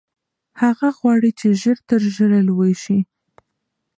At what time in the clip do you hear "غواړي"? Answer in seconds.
0.97-1.31